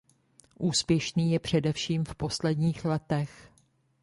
Úspěšný 0.59 1.31
je 1.31 1.39
především 1.39 2.05
v 2.05 2.15
posledních 2.15 2.85
letech. 2.85 3.51